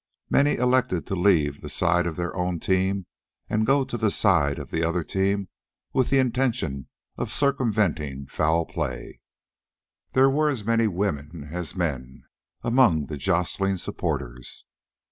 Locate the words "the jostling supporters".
13.05-14.65